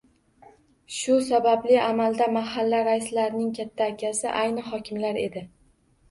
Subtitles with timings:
[0.99, 5.45] Shu sababli, amalda mahalla raislarining “katta akasi” aynan hokimlar edi